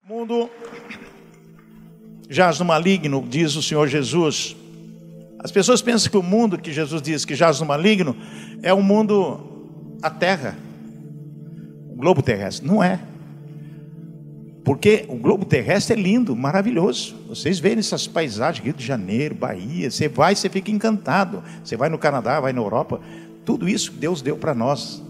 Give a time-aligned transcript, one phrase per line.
[0.00, 0.48] Mundo
[2.28, 4.56] jaz no maligno, diz o Senhor Jesus.
[5.38, 8.16] As pessoas pensam que o mundo que Jesus diz que jaz no maligno
[8.62, 10.56] é o mundo, a terra,
[11.90, 12.66] o globo terrestre.
[12.66, 13.00] Não é.
[14.64, 17.16] Porque o globo terrestre é lindo, maravilhoso.
[17.28, 21.42] Vocês veem essas paisagens, Rio de Janeiro, Bahia, você vai, você fica encantado.
[21.62, 23.00] Você vai no Canadá, vai na Europa.
[23.44, 25.02] Tudo isso Deus deu para nós,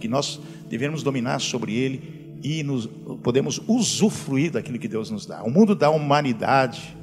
[0.00, 2.86] que nós devemos dominar sobre ele e nos,
[3.22, 5.42] podemos usufruir daquilo que Deus nos dá.
[5.42, 6.96] O mundo da humanidade,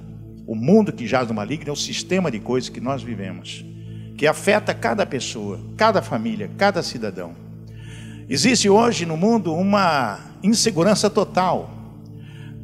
[0.46, 3.66] o mundo que jaz no maligno é o sistema de coisas que nós vivemos,
[4.18, 7.36] que afeta cada pessoa, cada família, cada cidadão.
[8.30, 11.72] Existe hoje no mundo uma insegurança total.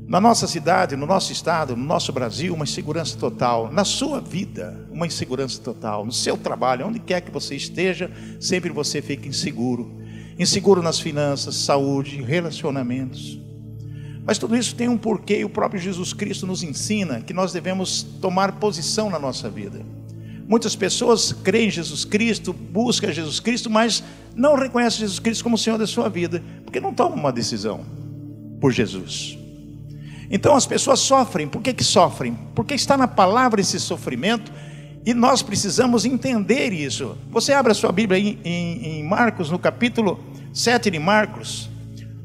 [0.05, 3.71] Na nossa cidade, no nosso estado, no nosso Brasil, uma insegurança total.
[3.71, 6.05] Na sua vida, uma insegurança total.
[6.05, 10.02] No seu trabalho, onde quer que você esteja, sempre você fica inseguro.
[10.37, 13.39] Inseguro nas finanças, saúde, relacionamentos.
[14.25, 17.51] Mas tudo isso tem um porquê e o próprio Jesus Cristo nos ensina que nós
[17.51, 19.81] devemos tomar posição na nossa vida.
[20.48, 24.03] Muitas pessoas creem em Jesus Cristo, buscam Jesus Cristo, mas
[24.35, 27.85] não reconhecem Jesus Cristo como Senhor da sua vida, porque não tomam uma decisão
[28.59, 29.37] por Jesus.
[30.29, 32.37] Então as pessoas sofrem, por que, que sofrem?
[32.55, 34.51] Porque está na palavra esse sofrimento
[35.05, 37.18] e nós precisamos entender isso.
[37.29, 40.20] Você abre a sua Bíblia em, em, em Marcos, no capítulo
[40.54, 41.70] 7 de Marcos,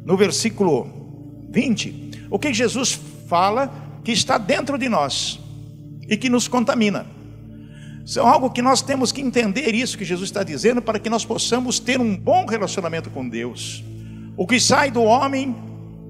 [0.04, 0.86] no versículo
[1.50, 3.72] 20, o que Jesus fala
[4.04, 5.40] que está dentro de nós
[6.08, 7.06] e que nos contamina.
[8.16, 11.26] É algo que nós temos que entender isso que Jesus está dizendo para que nós
[11.26, 13.84] possamos ter um bom relacionamento com Deus.
[14.36, 15.54] O que sai do homem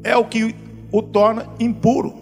[0.05, 0.55] é o que
[0.93, 2.15] o torna impuro.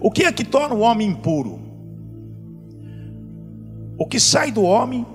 [0.00, 1.61] O que é que torna o homem impuro?
[4.02, 5.06] O que sai do homem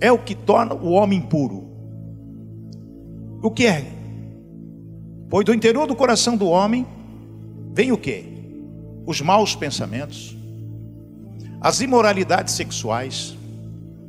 [0.00, 1.68] é o que torna o homem impuro.
[3.42, 3.84] O que é?
[5.28, 6.86] Pois do interior do coração do homem
[7.74, 8.24] vem o que?
[9.04, 10.36] Os maus pensamentos,
[11.60, 13.36] as imoralidades sexuais,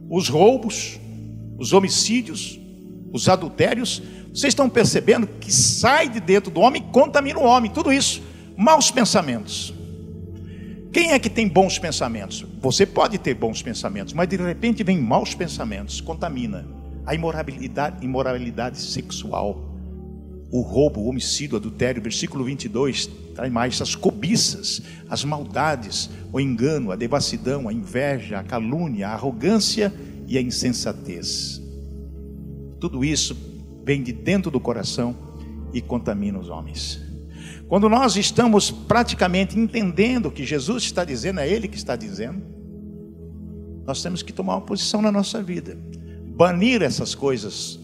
[0.07, 0.99] os roubos,
[1.57, 2.59] os homicídios,
[3.11, 3.99] os adultérios.
[4.31, 8.21] Vocês estão percebendo que sai de dentro do homem e contamina o homem, tudo isso,
[8.55, 9.73] maus pensamentos.
[10.93, 12.45] Quem é que tem bons pensamentos?
[12.61, 16.65] Você pode ter bons pensamentos, mas de repente vem maus pensamentos, contamina
[17.05, 19.73] a imoralidade, imoralidade sexual
[20.53, 26.39] o roubo, o homicídio, o adultério, versículo 22, traz mais as cobiças, as maldades, o
[26.39, 29.91] engano, a devassidão, a inveja, a calúnia, a arrogância
[30.27, 31.59] e a insensatez.
[32.79, 33.35] Tudo isso
[33.83, 35.15] vem de dentro do coração
[35.73, 37.02] e contamina os homens.
[37.67, 42.41] Quando nós estamos praticamente entendendo o que Jesus está dizendo, é Ele que está dizendo,
[43.85, 45.77] nós temos que tomar uma posição na nossa vida,
[46.35, 47.79] banir essas coisas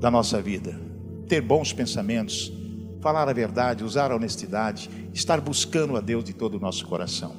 [0.00, 0.84] da nossa vida
[1.28, 2.52] ter bons pensamentos,
[3.00, 7.34] falar a verdade, usar a honestidade, estar buscando a Deus de todo o nosso coração.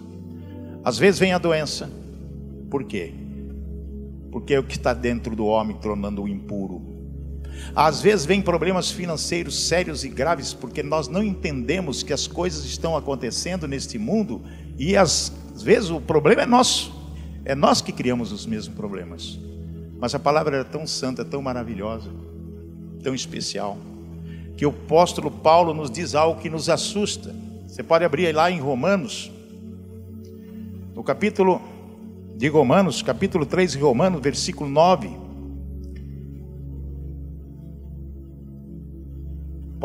[0.84, 1.90] Às vezes vem a doença,
[2.70, 3.14] por quê?
[4.32, 6.95] Porque é o que está dentro do homem tornando-o impuro.
[7.76, 12.66] Às vezes vem problemas financeiros sérios e graves, porque nós não entendemos que as coisas
[12.66, 14.42] estão acontecendo neste mundo
[14.78, 16.94] e às vezes o problema é nosso,
[17.44, 19.40] é nós que criamos os mesmos problemas.
[20.00, 22.10] Mas a palavra é tão santa, tão maravilhosa
[23.06, 23.78] tão especial,
[24.58, 27.36] que o apóstolo Paulo nos diz algo que nos assusta.
[27.68, 29.32] Você pode abrir lá em Romanos,
[30.96, 31.62] no capítulo
[32.36, 35.25] de Romanos, capítulo 3 de Romanos, versículo 9.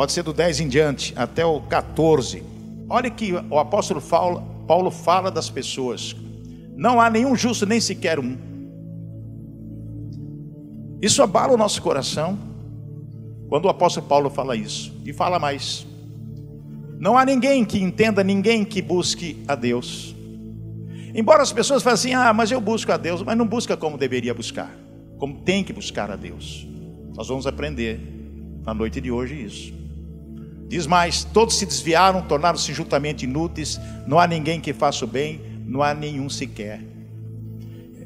[0.01, 2.43] Pode ser do 10 em diante, até o 14.
[2.89, 6.17] Olha que o apóstolo Paulo, fala das pessoas.
[6.75, 8.35] Não há nenhum justo, nem sequer um.
[11.03, 12.39] Isso abala o nosso coração.
[13.51, 15.87] Quando o apóstolo Paulo fala isso, e fala mais:
[16.99, 20.17] não há ninguém que entenda, ninguém que busque a Deus.
[21.15, 23.99] Embora as pessoas falem assim, ah, mas eu busco a Deus, mas não busca como
[23.99, 24.75] deveria buscar,
[25.19, 26.67] como tem que buscar a Deus.
[27.15, 28.01] Nós vamos aprender
[28.65, 29.81] na noite de hoje isso.
[30.71, 35.41] Diz mais: todos se desviaram, tornaram-se juntamente inúteis, não há ninguém que faça o bem,
[35.67, 36.81] não há nenhum sequer.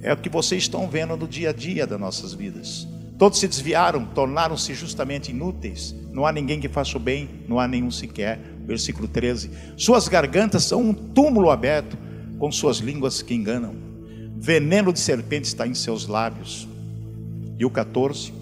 [0.03, 2.89] É o que vocês estão vendo no dia a dia das nossas vidas.
[3.19, 5.95] Todos se desviaram, tornaram-se justamente inúteis.
[6.11, 8.41] Não há ninguém que faça o bem, não há nenhum sequer.
[8.67, 11.99] Versículo 13: Suas gargantas são um túmulo aberto,
[12.39, 13.75] com suas línguas que enganam.
[14.39, 16.67] Veneno de serpente está em seus lábios.
[17.59, 18.33] E o 14: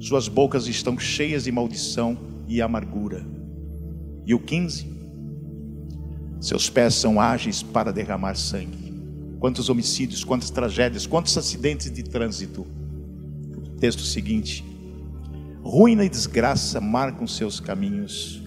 [0.00, 2.16] Suas bocas estão cheias de maldição
[2.48, 3.37] e amargura.
[4.28, 4.86] E o 15:
[6.40, 8.94] Seus pés são ágeis para derramar sangue.
[9.40, 12.64] Quantos homicídios, quantas tragédias, quantos acidentes de trânsito
[13.78, 14.64] Texto seguinte:
[15.62, 18.42] Ruína e desgraça marcam seus caminhos.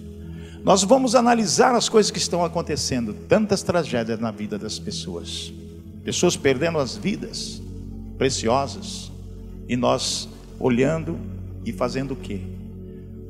[0.63, 5.51] Nós vamos analisar as coisas que estão acontecendo, tantas tragédias na vida das pessoas,
[6.03, 7.61] pessoas perdendo as vidas
[8.17, 9.11] preciosas,
[9.67, 10.29] e nós
[10.59, 11.17] olhando
[11.65, 12.41] e fazendo o quê?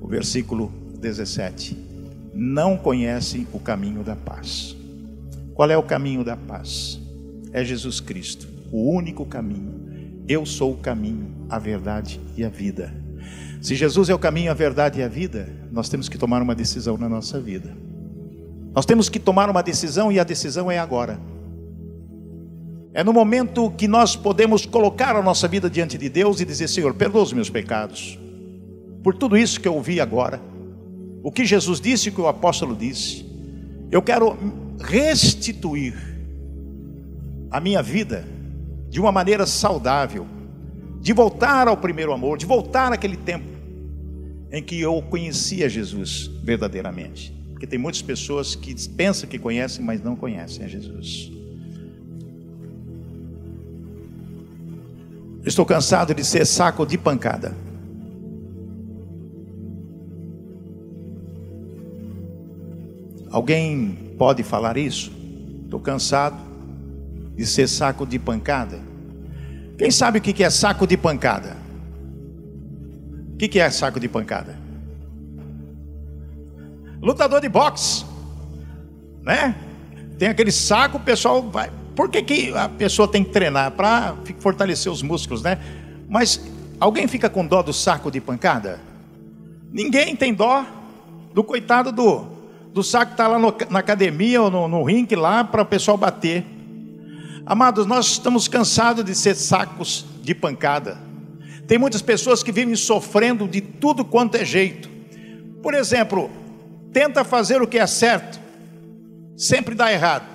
[0.02, 1.91] O versículo 17:
[2.34, 4.76] Não conhecem o caminho da paz.
[5.54, 7.00] Qual é o caminho da paz?
[7.52, 10.24] É Jesus Cristo, o único caminho.
[10.28, 12.94] Eu sou o caminho, a verdade e a vida.
[13.62, 16.56] Se Jesus é o caminho, a verdade e a vida, nós temos que tomar uma
[16.56, 17.76] decisão na nossa vida.
[18.74, 21.20] Nós temos que tomar uma decisão e a decisão é agora.
[22.94, 26.68] É no momento que nós podemos colocar a nossa vida diante de Deus e dizer:
[26.68, 28.18] Senhor, perdoa os meus pecados,
[29.04, 30.42] por tudo isso que eu ouvi agora,
[31.24, 33.26] o que Jesus disse o que o apóstolo disse,
[33.92, 34.38] eu quero
[34.80, 35.94] restituir
[37.50, 38.26] a minha vida
[38.90, 40.26] de uma maneira saudável,
[41.00, 43.52] de voltar ao primeiro amor, de voltar àquele tempo
[44.52, 47.32] em que eu conhecia Jesus verdadeiramente.
[47.52, 51.32] Porque tem muitas pessoas que pensam que conhecem, mas não conhecem a Jesus.
[55.46, 57.56] Estou cansado de ser saco de pancada.
[63.32, 65.12] Alguém pode falar isso?
[65.64, 66.38] Estou cansado
[67.36, 68.80] de ser saco de pancada.
[69.78, 71.56] Quem sabe o que é saco de pancada?
[73.34, 74.60] O que é saco de pancada?
[77.02, 78.06] Lutador de boxe,
[79.24, 79.56] né?
[80.20, 81.72] Tem aquele saco, o pessoal vai.
[81.96, 83.72] Por que, que a pessoa tem que treinar?
[83.72, 85.58] Para fortalecer os músculos, né?
[86.08, 86.40] Mas
[86.80, 88.80] alguém fica com dó do saco de pancada?
[89.72, 90.64] Ninguém tem dó
[91.34, 92.28] do coitado do,
[92.74, 95.98] do saco está lá no, na academia ou no, no ringue lá para o pessoal
[95.98, 96.46] bater.
[97.46, 100.98] Amados, nós estamos cansados de ser sacos de pancada.
[101.68, 104.90] Tem muitas pessoas que vivem sofrendo de tudo quanto é jeito.
[105.62, 106.30] Por exemplo,
[106.94, 108.40] tenta fazer o que é certo,
[109.36, 110.26] sempre dá errado.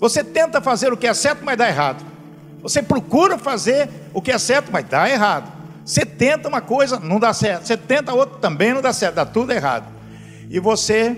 [0.00, 2.04] Você tenta fazer o que é certo, mas dá errado.
[2.60, 5.52] Você procura fazer o que é certo, mas dá errado.
[5.84, 7.66] Você tenta uma coisa, não dá certo.
[7.66, 9.93] Você tenta outra, também não dá certo, dá tudo errado.
[10.50, 11.16] E você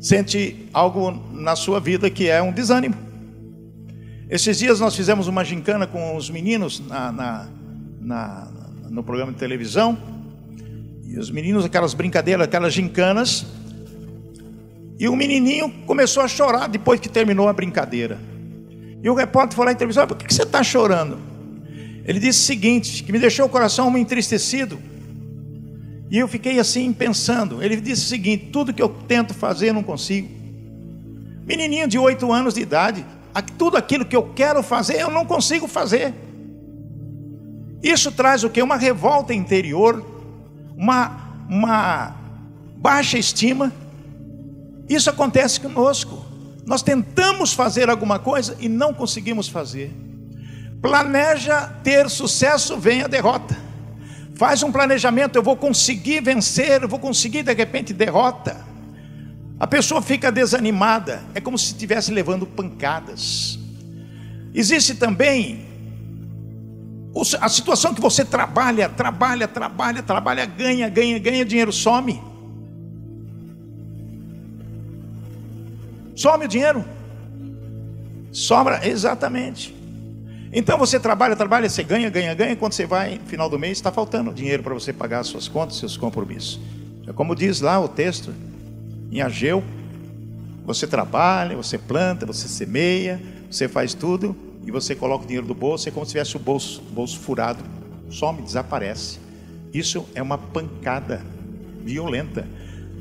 [0.00, 2.94] sente algo na sua vida que é um desânimo.
[4.28, 7.48] Esses dias nós fizemos uma gincana com os meninos na, na,
[8.00, 8.48] na,
[8.90, 9.96] no programa de televisão.
[11.04, 13.46] E os meninos, aquelas brincadeiras, aquelas gincanas.
[14.98, 18.18] E o menininho começou a chorar depois que terminou a brincadeira.
[19.02, 21.18] E o repórter foi lá entrevistar: por que você está chorando?
[22.04, 24.78] Ele disse o seguinte: que me deixou o coração entristecido.
[26.10, 27.62] E eu fiquei assim pensando.
[27.62, 30.28] Ele disse o seguinte: tudo que eu tento fazer não consigo.
[31.44, 33.04] Menininho de oito anos de idade,
[33.56, 36.14] tudo aquilo que eu quero fazer eu não consigo fazer.
[37.82, 38.62] Isso traz o que?
[38.62, 40.04] Uma revolta interior,
[40.76, 42.16] uma, uma
[42.76, 43.72] baixa estima.
[44.88, 46.24] Isso acontece conosco.
[46.64, 49.92] Nós tentamos fazer alguma coisa e não conseguimos fazer.
[50.82, 53.65] Planeja ter sucesso, vem a derrota.
[54.36, 58.64] Faz um planejamento, eu vou conseguir vencer, eu vou conseguir, de repente derrota.
[59.58, 63.58] A pessoa fica desanimada, é como se estivesse levando pancadas.
[64.52, 65.66] Existe também
[67.40, 72.20] a situação que você trabalha, trabalha, trabalha, trabalha, ganha, ganha, ganha, dinheiro some.
[76.14, 76.84] Some o dinheiro.
[78.32, 79.74] Sobra, exatamente.
[80.58, 82.56] Então você trabalha, trabalha, você ganha, ganha, ganha.
[82.56, 85.46] Quando você vai, no final do mês, está faltando dinheiro para você pagar as suas
[85.46, 86.58] contas, seus compromissos.
[87.06, 88.32] É como diz lá o texto,
[89.12, 89.62] em Ageu,
[90.64, 93.20] você trabalha, você planta, você semeia,
[93.50, 94.34] você faz tudo
[94.66, 97.62] e você coloca o dinheiro do bolso, é como se tivesse o bolso, bolso furado,
[98.08, 99.18] some, desaparece.
[99.74, 101.20] Isso é uma pancada
[101.84, 102.48] violenta.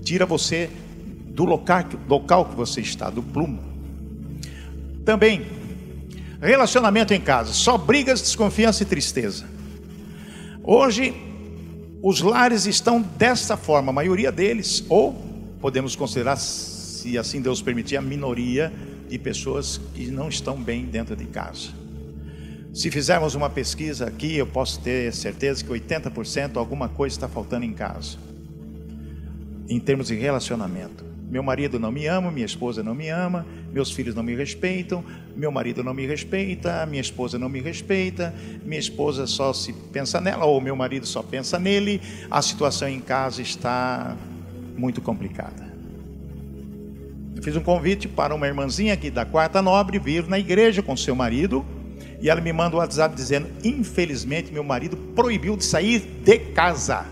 [0.03, 0.69] Tira você
[1.29, 3.59] do local, local que você está, do plumo.
[5.05, 5.45] Também,
[6.45, 9.45] relacionamento em casa, só brigas, desconfiança e tristeza.
[10.63, 11.13] Hoje,
[12.01, 15.13] os lares estão desta forma, a maioria deles, ou
[15.59, 18.71] podemos considerar, se assim Deus permitir, a minoria
[19.09, 21.69] de pessoas que não estão bem dentro de casa.
[22.73, 27.65] Se fizermos uma pesquisa aqui, eu posso ter certeza que 80% alguma coisa está faltando
[27.65, 28.17] em casa,
[29.69, 31.05] em termos de relacionamento.
[31.35, 35.03] Meu marido não me ama, minha esposa não me ama, meus filhos não me respeitam,
[35.35, 40.21] meu marido não me respeita, minha esposa não me respeita, minha esposa só se pensa
[40.21, 41.99] nela, ou meu marido só pensa nele,
[42.31, 44.15] a situação em casa está
[44.77, 45.75] muito complicada.
[47.35, 50.95] Eu fiz um convite para uma irmãzinha aqui da Quarta Nobre vir na igreja com
[50.95, 51.65] seu marido.
[52.21, 57.05] E ela me manda um WhatsApp dizendo: Infelizmente, meu marido proibiu de sair de casa.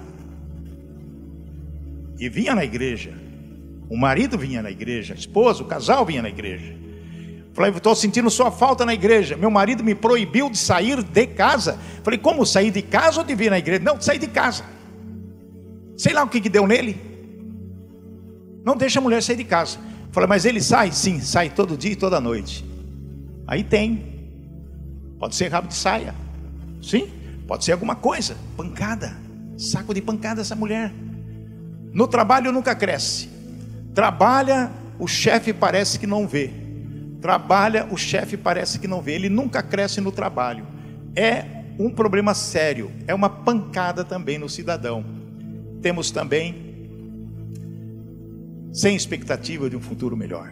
[2.18, 3.23] e vinha na igreja.
[3.94, 6.76] O marido vinha na igreja, a esposa, o casal vinha na igreja.
[7.54, 9.38] Falei, estou sentindo sua falta na igreja.
[9.38, 11.78] Meu marido me proibiu de sair de casa.
[12.02, 13.84] Falei, como sair de casa ou de vir na igreja?
[13.84, 14.64] Não, sair de casa.
[15.96, 17.00] Sei lá o que, que deu nele.
[18.66, 19.78] Não deixa a mulher sair de casa.
[20.12, 20.92] Falei, mas ele sai?
[20.92, 22.66] Sim, sai todo dia e toda noite.
[23.46, 24.34] Aí tem.
[25.20, 26.16] Pode ser rabo de saia.
[26.82, 27.12] Sim,
[27.48, 28.36] pode ser alguma coisa.
[28.58, 29.16] Pancada.
[29.56, 30.92] Saco de pancada essa mulher.
[31.94, 33.33] No trabalho nunca cresce.
[33.94, 36.50] Trabalha, o chefe parece que não vê.
[37.22, 39.14] Trabalha, o chefe parece que não vê.
[39.14, 40.66] Ele nunca cresce no trabalho.
[41.16, 41.46] É
[41.80, 42.92] um problema sério.
[43.08, 45.06] É uma pancada também no cidadão.
[45.82, 46.74] Temos também
[48.72, 50.52] sem expectativa de um futuro melhor.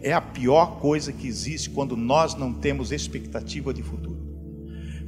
[0.00, 4.18] É a pior coisa que existe quando nós não temos expectativa de futuro.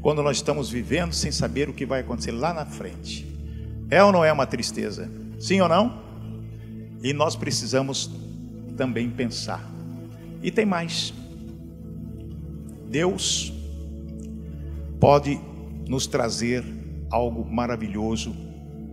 [0.00, 3.26] Quando nós estamos vivendo sem saber o que vai acontecer lá na frente.
[3.90, 5.11] É ou não é uma tristeza?
[5.38, 6.05] Sim ou não?
[7.06, 8.10] E nós precisamos
[8.76, 9.64] também pensar.
[10.42, 11.14] E tem mais.
[12.90, 13.52] Deus
[14.98, 15.40] pode
[15.88, 16.64] nos trazer
[17.08, 18.34] algo maravilhoso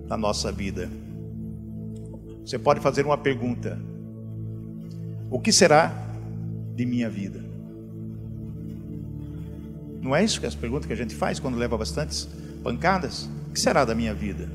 [0.07, 0.91] na nossa vida.
[2.45, 3.81] Você pode fazer uma pergunta:
[5.31, 5.91] O que será
[6.75, 7.43] de minha vida?
[10.03, 12.29] Não é isso que as perguntas que a gente faz quando leva bastantes
[12.63, 13.27] pancadas?
[13.49, 14.47] O que será da minha vida?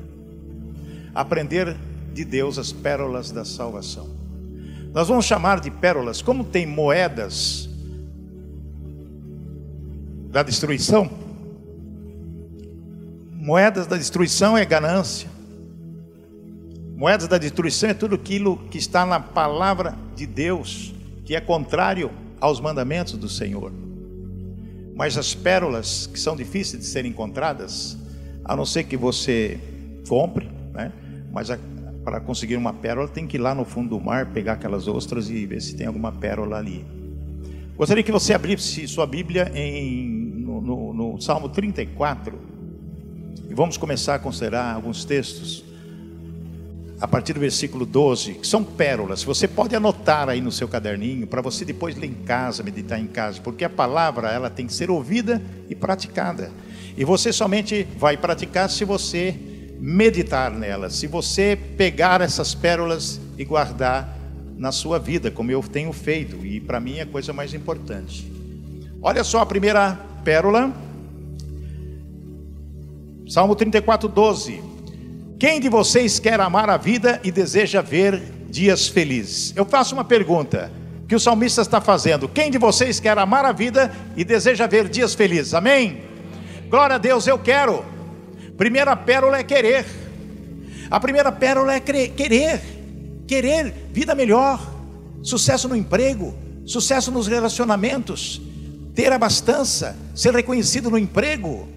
[1.13, 1.75] Aprender
[2.13, 4.07] de Deus as pérolas da salvação.
[4.93, 7.69] Nós vamos chamar de pérolas, como tem moedas
[10.31, 11.09] da destruição.
[13.31, 15.29] Moedas da destruição é ganância.
[16.95, 22.11] Moedas da destruição é tudo aquilo que está na palavra de Deus, que é contrário
[22.41, 23.71] aos mandamentos do Senhor.
[24.95, 27.97] Mas as pérolas que são difíceis de serem encontradas,
[28.43, 29.57] a não ser que você
[30.07, 30.91] compre, né?
[31.31, 31.49] mas
[32.09, 35.29] para conseguir uma pérola, tem que ir lá no fundo do mar, pegar aquelas ostras
[35.29, 36.83] e ver se tem alguma pérola ali.
[37.77, 42.35] Gostaria que você abrisse sua Bíblia em, no, no, no Salmo 34
[43.47, 45.63] e vamos começar a considerar alguns textos
[46.99, 49.23] a partir do versículo 12, que são pérolas.
[49.23, 53.05] Você pode anotar aí no seu caderninho para você depois ler em casa, meditar em
[53.05, 55.39] casa, porque a palavra ela tem que ser ouvida
[55.69, 56.51] e praticada.
[56.97, 59.48] E você somente vai praticar se você
[59.79, 64.17] meditar nelas, se você pegar essas pérolas e guardar
[64.57, 68.29] na sua vida, como eu tenho feito, e para mim é a coisa mais importante.
[69.01, 70.73] Olha só a primeira pérola,
[73.29, 74.61] Salmo 34, 12.
[75.39, 79.53] Quem de vocês quer amar a vida e deseja ver dias felizes?
[79.55, 80.71] Eu faço uma pergunta
[81.07, 84.89] que o salmista está fazendo: quem de vocês quer amar a vida e deseja ver
[84.89, 85.53] dias felizes?
[85.53, 86.01] Amém?
[86.69, 87.85] Glória a Deus, eu quero.
[88.59, 89.85] Primeira pérola é querer.
[90.91, 92.61] A primeira pérola é querer.
[93.25, 94.59] Querer vida melhor,
[95.23, 96.35] sucesso no emprego,
[96.65, 98.41] sucesso nos relacionamentos,
[98.93, 101.69] ter abastança, ser reconhecido no emprego,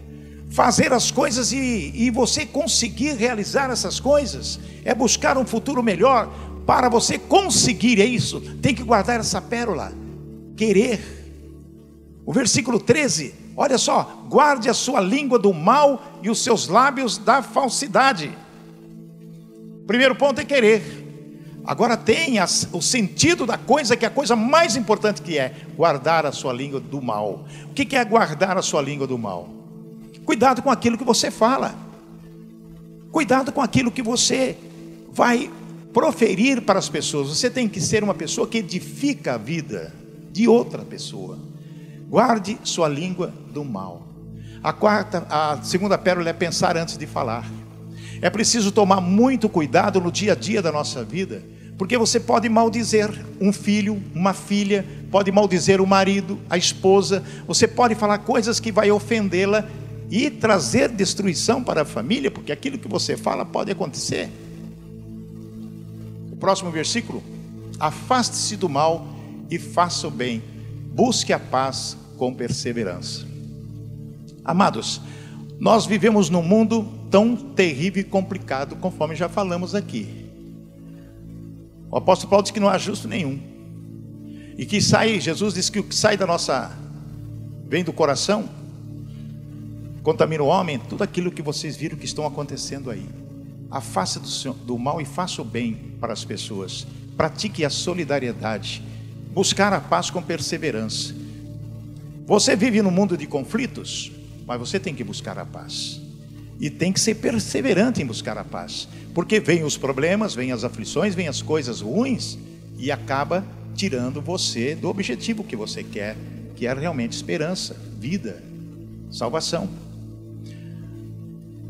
[0.51, 6.33] fazer as coisas e, e você conseguir realizar essas coisas, é buscar um futuro melhor.
[6.67, 9.93] Para você conseguir isso, tem que guardar essa pérola,
[10.57, 11.01] querer.
[12.27, 17.19] O versículo 13 Olha só, guarde a sua língua do mal e os seus lábios
[17.19, 18.37] da falsidade.
[19.87, 21.03] Primeiro ponto é querer.
[21.65, 26.27] Agora tenha o sentido da coisa, que é a coisa mais importante que é guardar
[26.27, 27.45] a sua língua do mal.
[27.71, 29.49] O que é guardar a sua língua do mal?
[30.25, 31.75] Cuidado com aquilo que você fala.
[33.13, 34.57] Cuidado com aquilo que você
[35.13, 35.51] vai
[35.93, 37.29] proferir para as pessoas.
[37.29, 39.95] Você tem que ser uma pessoa que edifica a vida
[40.33, 41.39] de outra pessoa.
[42.13, 44.07] Guarde sua língua do mal.
[44.63, 47.51] A quarta, a segunda pérola é pensar antes de falar.
[48.21, 51.43] É preciso tomar muito cuidado no dia a dia da nossa vida,
[51.79, 53.09] porque você pode maldizer
[53.41, 58.71] um filho, uma filha, pode maldizer o marido, a esposa, você pode falar coisas que
[58.71, 59.67] vai ofendê-la
[60.11, 64.29] e trazer destruição para a família, porque aquilo que você fala pode acontecer.
[66.31, 67.23] O próximo versículo:
[67.81, 69.07] Afaste-se do mal
[69.51, 70.43] e faça o bem,
[70.95, 73.27] busque a paz com perseverança.
[74.45, 75.01] Amados,
[75.59, 80.31] nós vivemos num mundo tão terrível e complicado, conforme já falamos aqui.
[81.91, 83.41] O apóstolo Paulo diz que não há justo nenhum.
[84.57, 86.71] E que sai, Jesus diz que o que sai da nossa,
[87.67, 88.49] vem do coração,
[90.05, 93.09] contamina o homem, tudo aquilo que vocês viram que estão acontecendo aí.
[93.69, 96.87] Afaste do, do mal e faça o bem para as pessoas.
[97.17, 98.81] Pratique a solidariedade.
[99.33, 101.21] Buscar a paz com perseverança.
[102.33, 104.11] Você vive num mundo de conflitos,
[104.47, 106.01] mas você tem que buscar a paz.
[106.59, 108.89] E tem que ser perseverante em buscar a paz.
[109.13, 112.39] Porque vem os problemas, vem as aflições, vem as coisas ruins
[112.79, 116.17] e acaba tirando você do objetivo que você quer,
[116.57, 118.43] que é realmente esperança, vida,
[119.11, 119.69] salvação.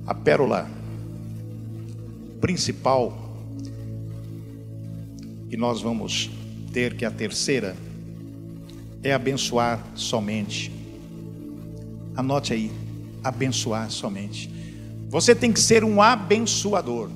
[0.06, 0.70] A pérola
[2.40, 3.36] principal
[5.50, 6.30] que nós vamos
[6.72, 7.74] ter, que é a terceira,
[9.02, 10.72] é abençoar somente.
[12.16, 12.70] Anote aí,
[13.22, 14.50] abençoar somente.
[15.08, 17.10] Você tem que ser um abençoador.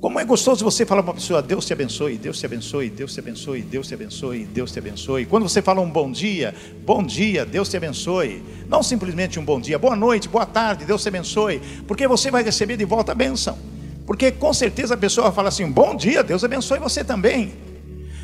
[0.00, 3.12] Como é gostoso você falar para uma pessoa, Deus te abençoe, Deus te abençoe, Deus
[3.12, 5.26] te abençoe, Deus te abençoe, Deus te abençoe.
[5.26, 6.54] Quando você fala um bom dia,
[6.84, 8.40] bom dia, Deus te abençoe.
[8.68, 11.60] Não simplesmente um bom dia, boa noite, boa tarde, Deus te abençoe.
[11.86, 13.58] Porque você vai receber de volta a bênção.
[14.06, 17.67] Porque com certeza a pessoa fala assim, bom dia, Deus abençoe você também.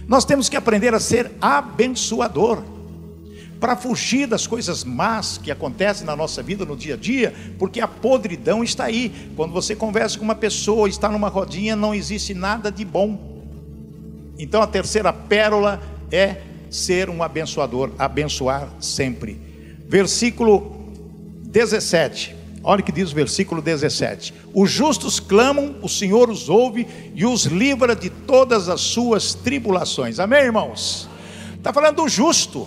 [0.07, 2.63] Nós temos que aprender a ser abençoador
[3.59, 7.81] para fugir das coisas más que acontecem na nossa vida no dia a dia, porque
[7.81, 9.31] a podridão está aí.
[9.35, 13.43] Quando você conversa com uma pessoa, está numa rodinha, não existe nada de bom.
[14.39, 15.81] Então a terceira pérola
[16.13, 19.41] é ser um abençoador, abençoar sempre.
[19.89, 20.93] Versículo
[21.45, 22.44] 17.
[22.67, 27.27] Olha o que diz o versículo 17: Os justos clamam, o Senhor os ouve e
[27.27, 30.19] os livra de todas as suas tribulações.
[30.19, 31.07] Amém, irmãos?
[31.55, 32.67] Está falando do justo.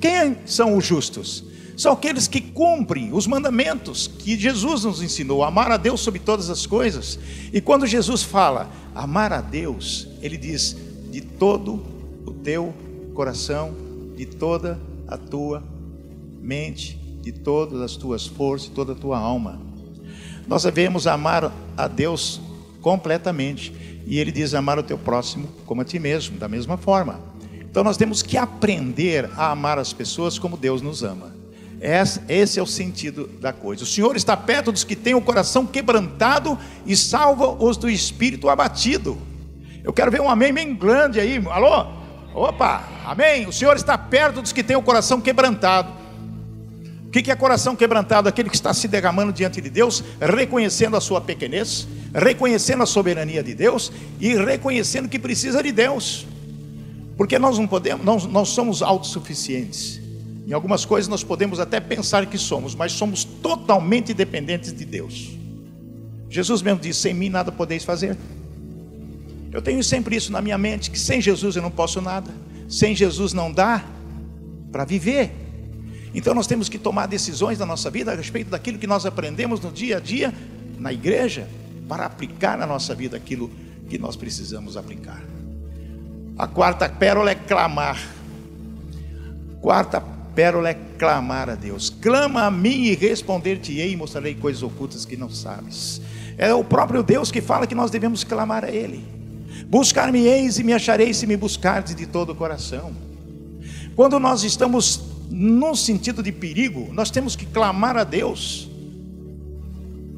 [0.00, 1.44] Quem são os justos?
[1.76, 6.48] São aqueles que cumprem os mandamentos que Jesus nos ensinou, amar a Deus sobre todas
[6.48, 7.18] as coisas.
[7.52, 10.76] E quando Jesus fala amar a Deus, ele diz
[11.10, 11.84] de todo
[12.24, 12.72] o teu
[13.12, 13.74] coração,
[14.16, 15.62] de toda a tua
[16.40, 19.58] mente, de todas as tuas forças, toda a tua alma.
[20.46, 22.40] Nós devemos amar a Deus
[22.82, 23.72] completamente.
[24.06, 27.18] E ele diz amar o teu próximo como a ti mesmo, da mesma forma.
[27.58, 31.34] Então nós temos que aprender a amar as pessoas como Deus nos ama.
[32.28, 33.82] Esse é o sentido da coisa.
[33.82, 38.48] O Senhor está perto dos que têm o coração quebrantado e salva os do espírito
[38.50, 39.18] abatido.
[39.82, 41.42] Eu quero ver um amém bem grande aí.
[41.50, 41.86] Alô?
[42.34, 43.46] Opa, amém.
[43.46, 46.03] O Senhor está perto dos que têm o coração quebrantado.
[47.14, 48.28] O que é coração quebrantado?
[48.28, 53.40] Aquele que está se derramando diante de Deus, reconhecendo a sua pequenez, reconhecendo a soberania
[53.40, 56.26] de Deus e reconhecendo que precisa de Deus.
[57.16, 60.00] Porque nós não podemos, nós, nós somos autossuficientes.
[60.44, 65.30] Em algumas coisas nós podemos até pensar que somos, mas somos totalmente dependentes de Deus.
[66.28, 68.18] Jesus mesmo disse: sem mim nada podeis fazer.
[69.52, 72.32] Eu tenho sempre isso na minha mente: que sem Jesus eu não posso nada,
[72.68, 73.84] sem Jesus não dá
[74.72, 75.43] para viver.
[76.14, 79.60] Então nós temos que tomar decisões na nossa vida a respeito daquilo que nós aprendemos
[79.60, 80.32] no dia a dia,
[80.78, 81.48] na igreja,
[81.88, 83.50] para aplicar na nossa vida aquilo
[83.88, 85.22] que nós precisamos aplicar.
[86.38, 88.00] A quarta pérola é clamar.
[89.60, 91.90] Quarta pérola é clamar a Deus.
[91.90, 96.00] Clama a mim e responder-te-ei e mostrarei coisas ocultas que não sabes.
[96.38, 99.04] É o próprio Deus que fala que nós devemos clamar a Ele.
[99.66, 102.92] Buscar-me-eis e me achareis se me buscardes de todo o coração.
[103.94, 108.70] Quando nós estamos num sentido de perigo, nós temos que clamar a Deus,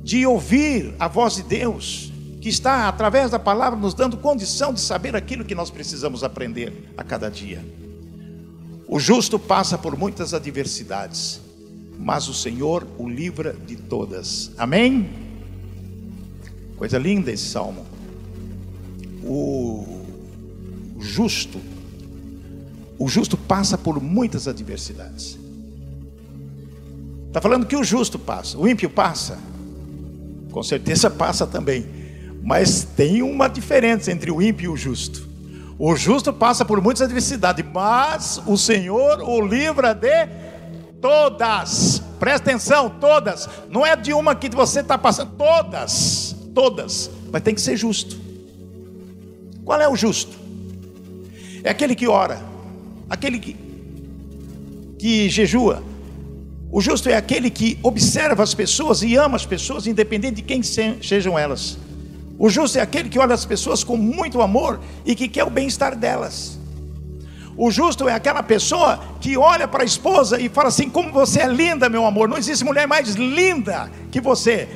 [0.04, 4.80] de ouvir a voz de Deus, que está através da palavra nos dando condição de
[4.80, 7.64] saber aquilo que nós precisamos aprender a cada dia.
[8.86, 11.40] O justo passa por muitas adversidades,
[11.98, 14.52] mas o Senhor o livra de todas.
[14.58, 15.08] Amém?
[16.76, 17.86] Coisa linda esse salmo.
[19.24, 20.04] O
[21.00, 21.58] justo,
[22.98, 25.38] o justo passa por muitas adversidades.
[27.28, 29.38] Está falando que o justo passa, o ímpio passa,
[30.50, 31.86] com certeza passa também.
[32.42, 35.28] Mas tem uma diferença entre o ímpio e o justo.
[35.78, 40.26] O justo passa por muitas adversidades, mas o Senhor o livra de
[41.00, 42.02] todas.
[42.18, 43.48] Presta atenção, todas.
[43.68, 47.10] Não é de uma que você está passando, todas, todas.
[47.30, 48.16] Mas tem que ser justo.
[49.64, 50.38] Qual é o justo?
[51.62, 52.40] É aquele que ora,
[53.08, 53.56] aquele que,
[54.98, 55.82] que jejua.
[56.70, 60.62] O justo é aquele que observa as pessoas e ama as pessoas, independente de quem
[60.62, 61.78] sejam elas.
[62.38, 65.50] O justo é aquele que olha as pessoas com muito amor e que quer o
[65.50, 66.58] bem-estar delas.
[67.56, 71.40] O justo é aquela pessoa que olha para a esposa e fala assim: Como você
[71.40, 72.28] é linda, meu amor.
[72.28, 74.68] Não existe mulher mais linda que você.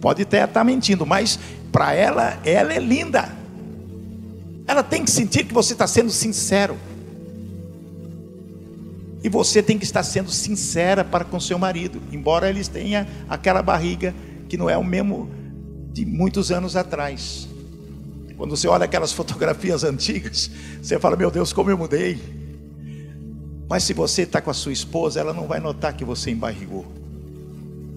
[0.00, 1.38] Pode até estar mentindo, mas
[1.72, 3.34] para ela, ela é linda.
[4.66, 6.76] Ela tem que sentir que você está sendo sincero.
[9.26, 13.60] E você tem que estar sendo sincera para com seu marido, embora eles tenham aquela
[13.60, 14.14] barriga
[14.48, 15.28] que não é o mesmo
[15.92, 17.48] de muitos anos atrás.
[18.36, 20.48] Quando você olha aquelas fotografias antigas,
[20.80, 22.20] você fala: Meu Deus, como eu mudei.
[23.68, 26.86] Mas se você está com a sua esposa, ela não vai notar que você embarrigou.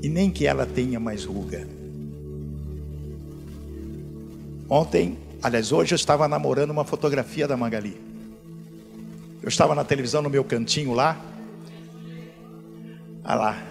[0.02, 1.68] e nem que ela tenha mais ruga.
[4.68, 8.09] Ontem, aliás, hoje eu estava namorando uma fotografia da Magali.
[9.41, 11.17] Eu estava na televisão no meu cantinho lá.
[13.23, 13.63] Olha lá.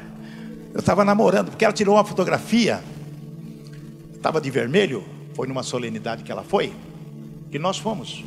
[0.73, 2.83] Eu estava namorando, porque ela tirou uma fotografia.
[4.15, 5.05] Estava de vermelho.
[5.35, 6.73] Foi numa solenidade que ela foi.
[7.51, 8.25] Que nós fomos.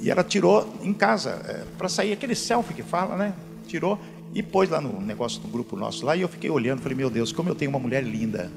[0.00, 3.32] E ela tirou em casa, é, para sair aquele selfie que fala, né?
[3.66, 3.98] Tirou
[4.34, 6.16] e pôs lá no negócio do grupo nosso lá.
[6.16, 8.50] E eu fiquei olhando, falei, meu Deus, como eu tenho uma mulher linda.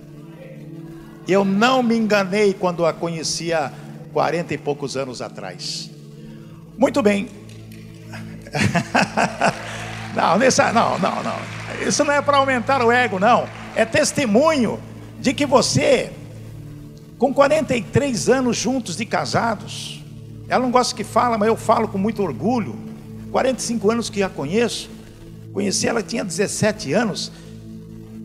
[1.28, 3.72] Eu não me enganei quando a conhecia
[4.12, 5.90] 40 e poucos anos atrás.
[6.78, 7.28] Muito bem,
[10.16, 11.36] não, nessa, não, não, não.
[11.88, 13.48] Isso não é para aumentar o ego, não.
[13.76, 14.80] É testemunho
[15.20, 16.12] de que você,
[17.18, 20.04] com 43 anos juntos de casados,
[20.48, 22.76] ela não gosta que fala, mas eu falo com muito orgulho.
[23.32, 24.90] 45 anos que a conheço.
[25.54, 27.32] Conheci ela tinha 17 anos.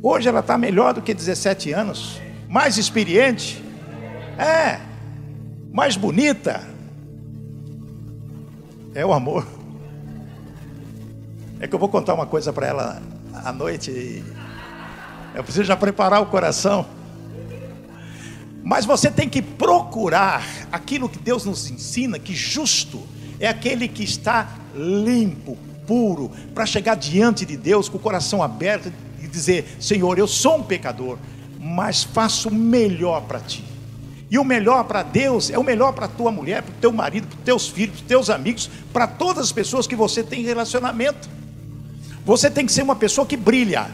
[0.03, 2.21] Hoje ela está melhor do que 17 anos.
[2.49, 3.63] Mais experiente.
[4.39, 4.81] É.
[5.73, 6.63] Mais bonita.
[8.95, 9.47] É o amor.
[11.65, 13.03] É que eu vou contar uma coisa para ela
[13.43, 13.91] à noite.
[13.91, 14.23] E
[15.35, 16.85] eu preciso já preparar o coração.
[18.63, 23.01] Mas você tem que procurar aquilo que Deus nos ensina, que justo
[23.41, 28.93] é aquele que está limpo, puro, para chegar diante de Deus com o coração aberto
[29.23, 31.17] e dizer: Senhor, eu sou um pecador,
[31.59, 33.65] mas faço o melhor para ti.
[34.31, 37.27] E o melhor para Deus é o melhor para tua mulher, para o teu marido,
[37.27, 40.43] para os teus filhos, para os teus amigos, para todas as pessoas que você tem
[40.43, 41.43] relacionamento.
[42.25, 43.89] Você tem que ser uma pessoa que brilha.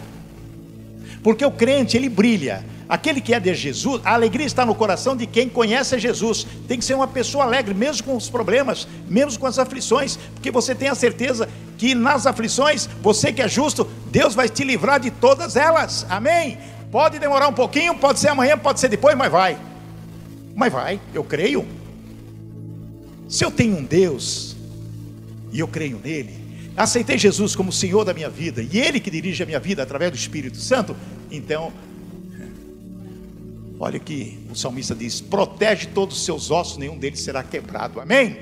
[1.22, 2.64] Porque o crente, ele brilha.
[2.88, 6.44] Aquele que é de Jesus, a alegria está no coração de quem conhece Jesus.
[6.66, 10.50] Tem que ser uma pessoa alegre, mesmo com os problemas, mesmo com as aflições, porque
[10.50, 14.98] você tem a certeza que nas aflições, você que é justo, Deus vai te livrar
[14.98, 16.04] de todas elas.
[16.10, 16.58] Amém?
[16.90, 19.56] Pode demorar um pouquinho, pode ser amanhã, pode ser depois, mas vai.
[20.56, 21.64] Mas vai, eu creio.
[23.28, 24.56] Se eu tenho um Deus
[25.52, 26.39] e eu creio nele,
[26.82, 30.10] aceitei Jesus como Senhor da minha vida, e Ele que dirige a minha vida através
[30.10, 30.96] do Espírito Santo,
[31.30, 31.72] então,
[33.78, 38.36] olha que o salmista diz: protege todos os seus ossos, nenhum deles será quebrado, amém?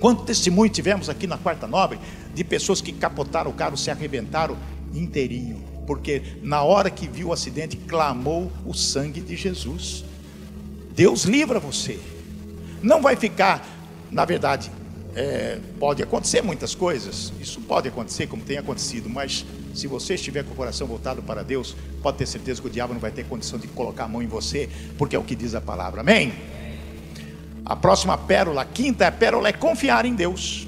[0.00, 1.98] Quanto testemunho tivemos aqui na Quarta Nobre
[2.34, 4.56] de pessoas que capotaram o carro, se arrebentaram
[4.94, 10.04] inteirinho, porque na hora que viu o acidente, clamou o sangue de Jesus.
[10.94, 11.98] Deus livra você,
[12.82, 13.66] não vai ficar,
[14.10, 14.70] na verdade,
[15.14, 19.44] é, pode acontecer muitas coisas, isso pode acontecer, como tem acontecido, mas
[19.74, 22.92] se você estiver com o coração voltado para Deus, pode ter certeza que o diabo
[22.92, 25.54] não vai ter condição de colocar a mão em você, porque é o que diz
[25.54, 26.32] a palavra, amém?
[27.64, 30.66] A próxima pérola, a quinta pérola é confiar em Deus.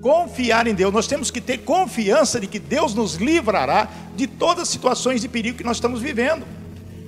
[0.00, 4.62] Confiar em Deus, nós temos que ter confiança de que Deus nos livrará de todas
[4.62, 6.46] as situações de perigo que nós estamos vivendo.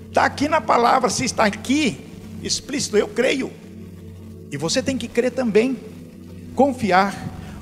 [0.09, 2.07] Está aqui na palavra, se está aqui
[2.43, 3.51] explícito, eu creio.
[4.51, 5.92] E você tem que crer também
[6.55, 7.15] confiar.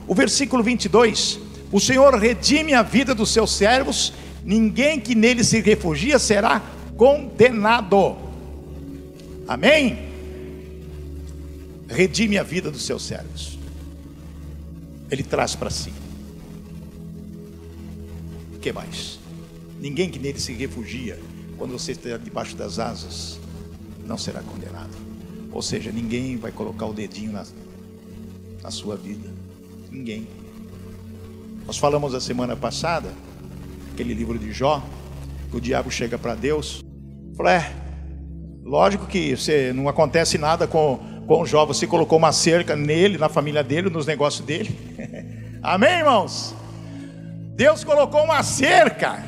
[0.07, 1.39] O versículo 22:
[1.71, 4.13] O Senhor redime a vida dos seus servos,
[4.45, 6.63] ninguém que nele se refugia será
[6.97, 8.17] condenado.
[9.47, 10.11] Amém?
[11.89, 13.59] Redime a vida dos seus servos.
[15.11, 15.93] Ele traz para si.
[18.55, 19.19] O que mais?
[19.81, 21.19] Ninguém que nele se refugia,
[21.57, 23.41] quando você estiver debaixo das asas,
[24.07, 24.95] não será condenado.
[25.51, 27.45] Ou seja, ninguém vai colocar o dedinho na,
[28.63, 29.29] na sua vida?
[29.91, 30.27] Ninguém.
[31.67, 33.09] Nós falamos a semana passada,
[33.93, 34.83] aquele livro de Jó,
[35.51, 36.83] que o diabo chega para Deus,
[37.37, 37.73] fala, é,
[38.65, 43.29] lógico que você, não acontece nada com, com Jó, você colocou uma cerca nele, na
[43.29, 44.77] família dele, nos negócios dele.
[45.63, 46.55] Amém, irmãos?
[47.55, 49.23] Deus colocou uma cerca.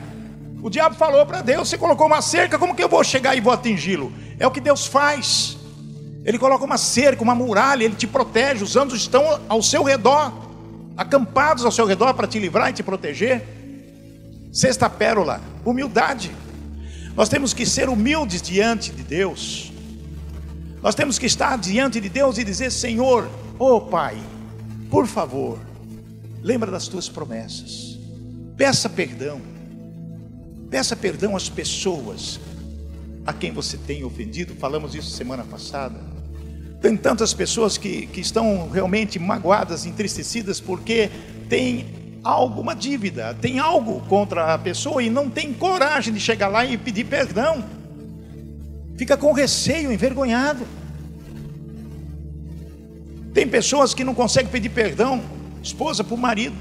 [0.62, 3.40] O diabo falou para Deus: Você colocou uma cerca, como que eu vou chegar e
[3.40, 4.12] vou atingi-lo?
[4.38, 5.59] É o que Deus faz.
[6.25, 8.63] Ele coloca uma cerca, uma muralha, ele te protege.
[8.63, 10.33] Os anjos estão ao seu redor,
[10.97, 13.43] acampados ao seu redor para te livrar e te proteger.
[14.53, 16.31] Sexta pérola, humildade.
[17.17, 19.73] Nós temos que ser humildes diante de Deus.
[20.83, 24.17] Nós temos que estar diante de Deus e dizer: Senhor, oh Pai,
[24.91, 25.59] por favor,
[26.43, 27.99] lembra das tuas promessas.
[28.57, 29.41] Peça perdão.
[30.71, 32.41] Peça perdão às pessoas
[33.27, 34.55] a quem você tem ofendido.
[34.55, 36.12] Falamos isso semana passada.
[36.83, 41.09] Tem tantas pessoas que, que estão realmente magoadas, entristecidas, porque
[41.49, 46.64] tem alguma dívida, tem algo contra a pessoa e não tem coragem de chegar lá
[46.64, 47.64] e pedir perdão.
[48.97, 50.66] Fica com receio, envergonhado.
[53.33, 55.23] Tem pessoas que não conseguem pedir perdão,
[55.62, 56.57] esposa para o marido.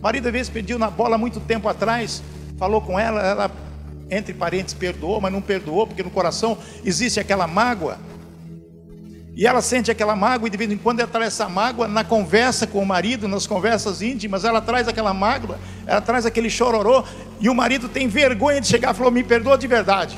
[0.00, 2.22] Marido às vezes pediu na bola muito tempo atrás,
[2.56, 3.50] falou com ela, ela,
[4.08, 7.98] entre parentes, perdoou, mas não perdoou, porque no coração existe aquela mágoa.
[9.36, 12.02] E ela sente aquela mágoa, e de vez em quando ela traz essa mágoa na
[12.02, 17.04] conversa com o marido, nas conversas íntimas, ela traz aquela mágoa, ela traz aquele chororô,
[17.38, 20.16] e o marido tem vergonha de chegar e falou: Me perdoa de verdade.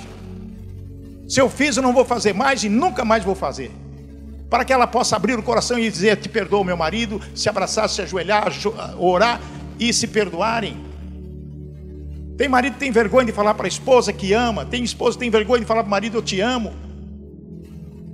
[1.29, 3.73] Se eu fiz, eu não vou fazer mais e nunca mais vou fazer.
[4.49, 7.89] Para que ela possa abrir o coração e dizer: Te perdoo, meu marido, se abraçar,
[7.89, 8.53] se ajoelhar,
[8.97, 9.41] orar
[9.81, 10.77] e se perdoarem.
[12.37, 15.25] Tem marido que tem vergonha de falar para a esposa que ama, tem esposa que
[15.25, 16.88] tem vergonha de falar para o marido: Eu te amo.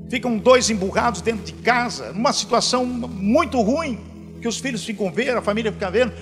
[0.08, 3.98] Ficam dois emburrados dentro de casa, numa situação muito ruim,
[4.40, 6.12] que os filhos ficam vendo, a família fica vendo.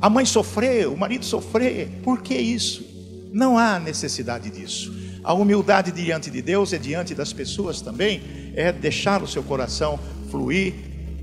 [0.00, 2.84] A mãe sofrer, o marido sofrer, por que isso?
[3.32, 4.92] Não há necessidade disso.
[5.24, 8.20] A humildade diante de Deus e diante das pessoas também
[8.54, 9.98] é deixar o seu coração
[10.30, 10.74] fluir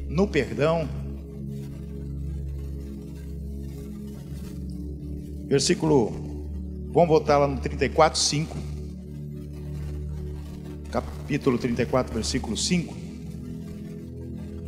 [0.07, 0.87] no perdão.
[5.47, 6.11] Versículo,
[6.91, 8.57] vamos voltar lá no 34, 5
[10.91, 12.95] capítulo 34, versículo 5.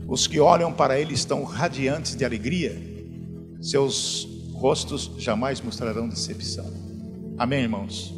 [0.08, 2.80] Os que olham para ele estão radiantes de alegria,
[3.62, 6.66] seus rostos jamais mostrarão decepção.
[7.38, 8.14] Amém, irmãos?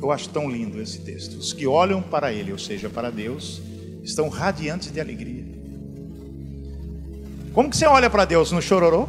[0.00, 1.38] Eu acho tão lindo esse texto.
[1.38, 3.62] Os que olham para ele, ou seja, para Deus,
[4.02, 5.44] estão radiantes de alegria.
[7.52, 9.08] Como que você olha para Deus no chororô?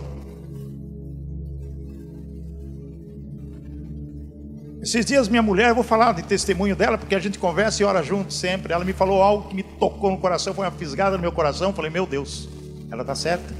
[4.84, 8.04] Esses dias minha mulher, vou falar de testemunho dela, porque a gente conversa e ora
[8.04, 8.74] junto sempre.
[8.74, 11.72] Ela me falou algo que me tocou no coração, foi uma fisgada no meu coração.
[11.72, 12.50] Falei, meu Deus,
[12.91, 13.56] ela está certa.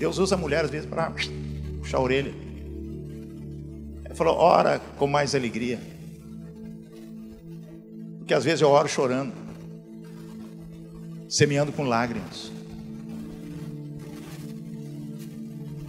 [0.00, 1.12] Deus usa a mulher às vezes para
[1.78, 2.34] puxar a orelha.
[4.04, 5.78] Ela falou, ora com mais alegria.
[8.18, 9.32] Porque às vezes eu oro chorando,
[11.28, 12.50] semeando com lágrimas.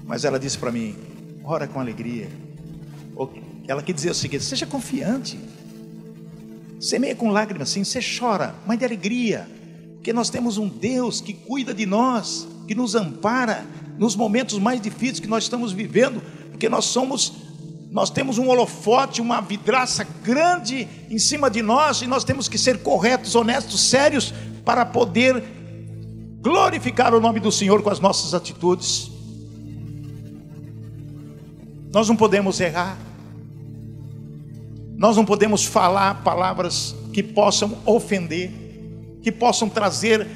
[0.06, 0.96] Mas ela disse para mim,
[1.44, 2.30] ora com alegria.
[3.70, 5.40] Ela quer dizer o seguinte: seja confiante.
[6.82, 9.48] Semeia com lágrimas, sim, você chora, mas de alegria,
[9.96, 13.66] porque nós temos um Deus que cuida de nós, que nos ampara
[13.98, 17.34] nos momentos mais difíceis que nós estamos vivendo, porque nós somos,
[17.92, 22.58] nós temos um holofote, uma vidraça grande em cima de nós, e nós temos que
[22.58, 24.34] ser corretos, honestos, sérios,
[24.66, 25.44] para poder
[26.42, 29.12] glorificar o nome do Senhor com as nossas atitudes.
[31.92, 33.09] Nós não podemos errar.
[35.00, 38.52] Nós não podemos falar palavras que possam ofender,
[39.24, 40.28] que possam trazer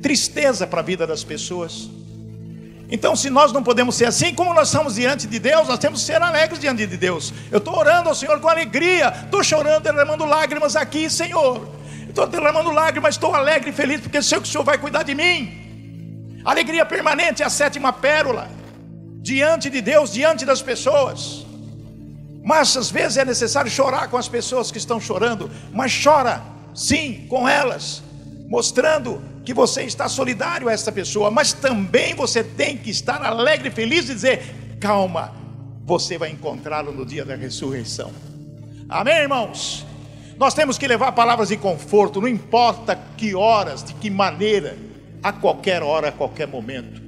[0.00, 1.90] tristeza para a vida das pessoas.
[2.88, 6.00] Então, se nós não podemos ser assim, como nós estamos diante de Deus, nós temos
[6.00, 7.34] que ser alegres diante de Deus.
[7.50, 11.68] Eu estou orando ao Senhor com alegria, estou chorando, derramando lágrimas aqui, Senhor.
[12.08, 15.16] Estou derramando lágrimas, estou alegre e feliz, porque sei que o Senhor vai cuidar de
[15.16, 16.40] mim.
[16.44, 18.48] Alegria permanente é a sétima pérola,
[19.20, 21.44] diante de Deus, diante das pessoas.
[22.42, 26.42] Mas às vezes é necessário chorar com as pessoas que estão chorando, mas chora
[26.74, 28.02] sim com elas,
[28.48, 33.70] mostrando que você está solidário a essa pessoa, mas também você tem que estar alegre
[33.70, 35.32] feliz e dizer: calma,
[35.84, 38.10] você vai encontrá-lo no dia da ressurreição.
[38.88, 39.86] Amém, irmãos?
[40.36, 44.76] Nós temos que levar palavras de conforto, não importa que horas, de que maneira,
[45.22, 47.00] a qualquer hora, a qualquer momento.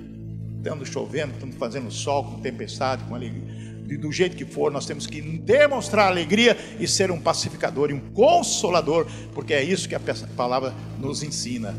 [0.59, 3.54] Estando chovendo, estando fazendo sol, com tempestade, com alegria
[3.85, 8.01] do jeito que for, nós temos que demonstrar alegria e ser um pacificador e um
[8.01, 10.01] consolador, porque é isso que a
[10.37, 11.75] palavra nos ensina.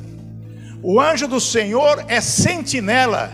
[0.84, 3.32] O anjo do Senhor é sentinela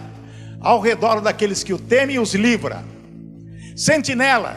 [0.62, 2.84] ao redor daqueles que o temem e os livra.
[3.76, 4.56] Sentinela,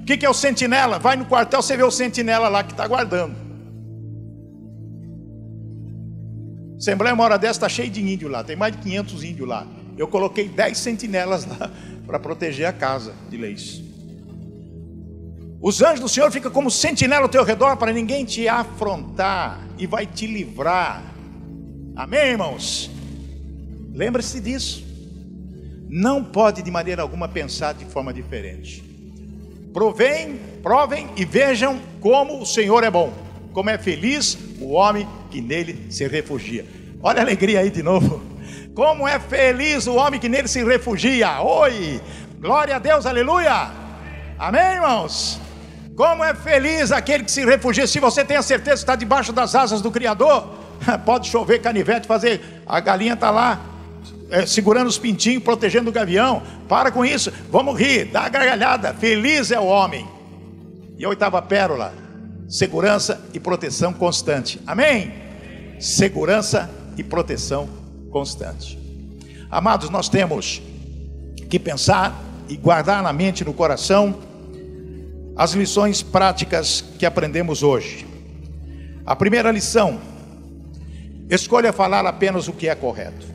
[0.00, 0.98] o que é o sentinela?
[0.98, 3.36] Vai no quartel, você vê o sentinela lá que está guardando.
[6.76, 9.66] Assembleia uma hora dessa está cheio de índio lá, tem mais de 500 índios lá.
[9.96, 11.70] Eu coloquei 10 sentinelas lá
[12.06, 13.82] para proteger a casa de leis.
[15.60, 19.86] Os anjos do Senhor ficam como sentinela ao teu redor para ninguém te afrontar e
[19.86, 21.02] vai te livrar.
[21.96, 22.90] Amém, irmãos?
[23.94, 24.84] Lembre-se disso.
[25.88, 28.82] Não pode de maneira alguma pensar de forma diferente.
[29.72, 33.12] Provem, provem e vejam como o Senhor é bom,
[33.52, 36.66] como é feliz o homem que nele se refugia.
[37.02, 38.33] Olha a alegria aí de novo.
[38.74, 41.40] Como é feliz o homem que nele se refugia.
[41.40, 42.00] Oi!
[42.40, 43.70] Glória a Deus, aleluia!
[44.36, 45.40] Amém, irmãos?
[45.96, 47.86] Como é feliz aquele que se refugia.
[47.86, 50.48] Se você tem a certeza que está debaixo das asas do Criador,
[51.06, 52.62] pode chover canivete, fazer.
[52.66, 53.60] A galinha está lá,
[54.28, 56.42] é, segurando os pintinhos, protegendo o gavião.
[56.68, 58.92] Para com isso, vamos rir, dá a gargalhada.
[58.92, 60.04] Feliz é o homem.
[60.98, 61.94] E a oitava pérola:
[62.48, 64.60] segurança e proteção constante.
[64.66, 65.14] Amém?
[65.78, 67.83] Segurança e proteção constante
[68.14, 68.78] constante.
[69.50, 70.62] Amados, nós temos
[71.50, 72.16] que pensar
[72.48, 74.20] e guardar na mente, no coração,
[75.36, 78.06] as lições práticas que aprendemos hoje.
[79.04, 80.00] A primeira lição:
[81.28, 83.26] escolha falar apenas o que é correto.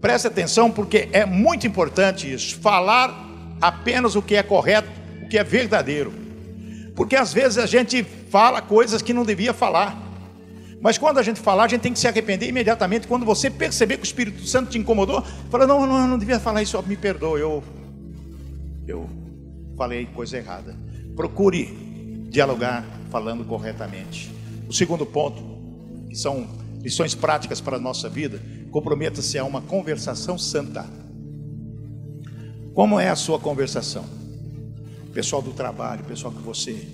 [0.00, 3.14] Preste atenção, porque é muito importante isso, falar
[3.60, 4.90] apenas o que é correto,
[5.22, 6.12] o que é verdadeiro.
[6.96, 10.07] Porque às vezes a gente fala coisas que não devia falar.
[10.80, 13.08] Mas quando a gente falar, a gente tem que se arrepender imediatamente.
[13.08, 16.62] Quando você perceber que o Espírito Santo te incomodou, fala: Não, não, não devia falar
[16.62, 17.62] isso, me perdoe, eu,
[18.86, 19.08] eu
[19.76, 20.76] falei coisa errada.
[21.16, 21.66] Procure
[22.30, 24.32] dialogar falando corretamente.
[24.68, 25.42] O segundo ponto,
[26.08, 26.46] que são
[26.80, 30.86] lições práticas para a nossa vida, comprometa-se a uma conversação santa.
[32.72, 34.04] Como é a sua conversação?
[35.12, 36.86] Pessoal do trabalho, pessoal que você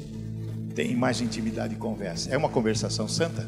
[0.75, 2.31] tem mais intimidade e conversa.
[2.31, 3.47] É uma conversação santa?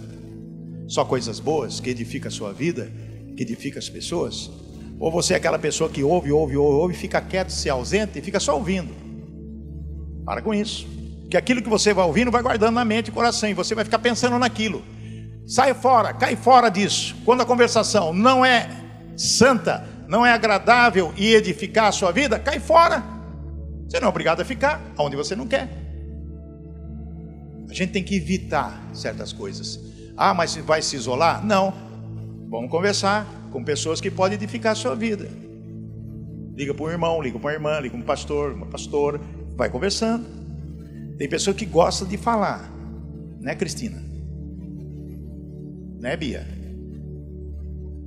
[0.89, 2.91] Só coisas boas que edifica a sua vida,
[3.37, 4.51] que edifica as pessoas?
[4.99, 8.23] Ou você é aquela pessoa que ouve, ouve, ouve, ouve, fica quieto, se ausenta e
[8.23, 8.95] fica só ouvindo?
[10.25, 10.87] Para com isso.
[11.31, 13.85] Que aquilo que você vai ouvindo vai guardando na mente e coração, e você vai
[13.85, 14.83] ficar pensando naquilo.
[15.47, 17.15] Sai fora, cai fora disso.
[17.25, 18.69] Quando a conversação não é
[19.17, 23.03] santa, não é agradável e edificar a sua vida, cai fora.
[23.89, 25.69] Você não é obrigado a ficar onde você não quer.
[27.69, 29.79] A gente tem que evitar certas coisas.
[30.17, 31.45] Ah, mas vai se isolar?
[31.45, 31.73] Não.
[32.49, 35.29] Vamos conversar com pessoas que podem edificar a sua vida.
[36.57, 39.21] Liga para um irmão, liga para uma irmã, liga para um pastor, uma pastora,
[39.57, 40.25] vai conversando.
[41.19, 42.71] Tem pessoa que gosta de falar,
[43.41, 44.03] né, Cristina?
[46.01, 46.47] Né, Bia?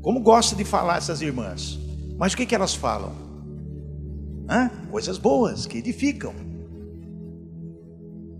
[0.01, 1.79] Como gosta de falar essas irmãs?
[2.17, 3.13] Mas o que, que elas falam?
[4.49, 4.69] Hã?
[4.89, 6.33] Coisas boas que edificam.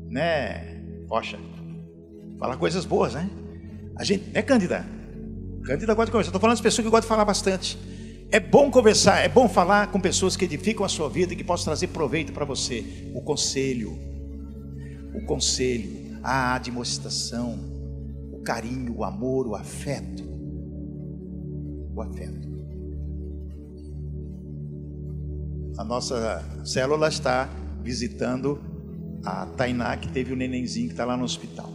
[0.10, 1.38] Né, Rocha?
[2.39, 3.29] Falar coisas boas, né?
[3.99, 4.85] A gente, é Cândida?
[5.65, 6.29] Cândida gosta de conversar.
[6.29, 7.77] Estou falando das pessoas que gostam de falar bastante.
[8.31, 11.43] É bom conversar, é bom falar com pessoas que edificam a sua vida e que
[11.43, 13.12] possam trazer proveito para você.
[13.13, 13.99] O conselho,
[15.13, 17.59] o conselho, a admoestação,
[18.31, 20.23] o carinho, o amor, o afeto.
[21.93, 22.47] O afeto.
[25.77, 27.49] A nossa célula está
[27.83, 28.62] visitando
[29.25, 31.69] a Tainá, que teve o nenenzinho que está lá no hospital.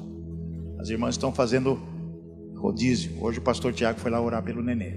[0.78, 1.92] As irmãs estão fazendo
[2.64, 3.12] rodízio.
[3.20, 4.94] Hoje o pastor Tiago foi lá orar pelo nenê.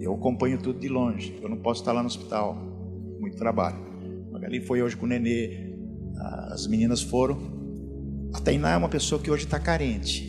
[0.00, 1.38] Eu acompanho tudo de longe.
[1.42, 2.56] Eu não posso estar lá no hospital.
[3.20, 3.76] Muito trabalho.
[4.32, 5.74] Magali foi hoje com o nenê.
[6.50, 7.38] As meninas foram.
[8.32, 10.26] A Tainá é uma pessoa que hoje está carente.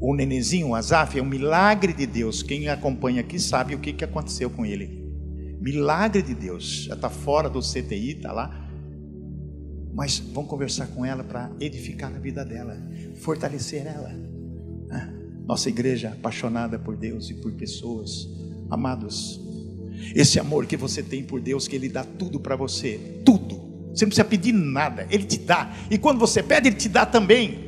[0.00, 2.42] O nenenzinho, o Azaf, é um milagre de Deus.
[2.42, 5.02] Quem acompanha aqui sabe o que, que aconteceu com ele.
[5.60, 6.84] Milagre de Deus.
[6.84, 8.70] Já está fora do CTI, está lá.
[9.92, 12.76] Mas vamos conversar com ela para edificar a vida dela,
[13.14, 14.33] fortalecer ela.
[15.46, 18.28] Nossa igreja apaixonada por Deus e por pessoas.
[18.70, 19.40] Amados,
[20.14, 23.62] esse amor que você tem por Deus, que Ele dá tudo para você, tudo.
[23.94, 25.72] Você não precisa pedir nada, Ele te dá.
[25.90, 27.62] E quando você pede, Ele te dá também.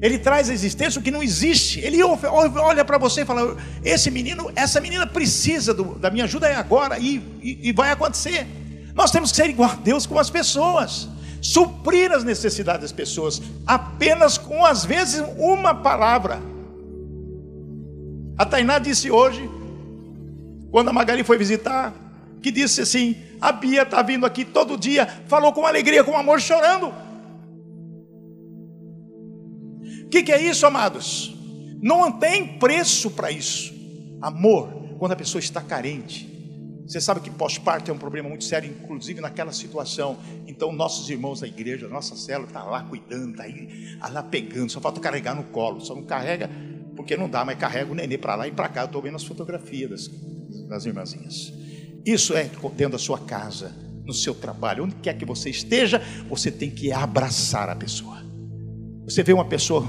[0.00, 1.80] Ele traz a existência o que não existe.
[1.80, 6.48] Ele olha para você e fala: Esse menino, essa menina precisa do, da minha ajuda
[6.56, 8.46] agora e, e, e vai acontecer.
[8.94, 11.08] Nós temos que ser igual a Deus com as pessoas,
[11.40, 16.51] suprir as necessidades das pessoas, apenas com, às vezes, uma palavra.
[18.36, 19.48] A Tainá disse hoje,
[20.70, 21.92] quando a Magali foi visitar,
[22.42, 26.40] que disse assim: A Bia está vindo aqui todo dia, falou com alegria, com amor,
[26.40, 26.92] chorando
[30.12, 31.34] que, que é isso, amados?
[31.80, 33.72] Não tem preço para isso.
[34.20, 34.68] Amor,
[34.98, 36.30] quando a pessoa está carente.
[36.86, 40.18] Você sabe que pós-parto é um problema muito sério, inclusive naquela situação.
[40.46, 44.82] Então, nossos irmãos da igreja, nossa célula, está lá cuidando, está tá lá pegando, só
[44.82, 45.80] falta carregar no colo.
[45.80, 46.50] Só não carrega
[47.02, 48.82] porque não dá, mas carrega o nenê para lá e para cá.
[48.82, 50.08] Eu estou vendo as fotografias das,
[50.68, 51.52] das irmãzinhas.
[52.06, 52.44] Isso é
[52.76, 53.72] dentro da sua casa,
[54.04, 58.22] no seu trabalho, onde quer que você esteja, você tem que abraçar a pessoa.
[59.04, 59.86] Você vê uma pessoa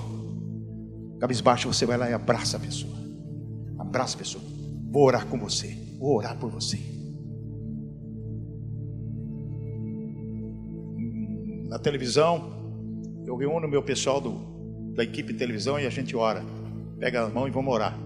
[1.20, 2.94] cabisbaixo, você vai lá e abraça a pessoa.
[3.80, 4.44] Abraça a pessoa.
[4.92, 5.78] Vou orar com você.
[6.00, 6.80] Vou orar por você.
[11.70, 16.44] Na televisão, eu reúno meu pessoal do, da equipe de televisão e a gente ora.
[17.04, 18.00] Pega a mão e vamos orar.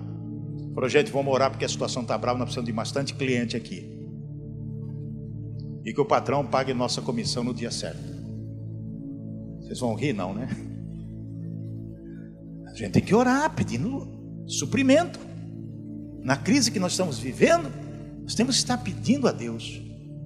[0.74, 3.88] Projeto, vamos orar porque a situação está brava, nós precisamos de bastante cliente aqui.
[5.86, 8.02] E que o patrão pague nossa comissão no dia certo.
[9.60, 10.50] Vocês vão rir, não, né?
[12.66, 15.20] A gente tem que orar pedindo suprimento.
[16.24, 17.72] Na crise que nós estamos vivendo,
[18.24, 19.80] nós temos que estar pedindo a Deus.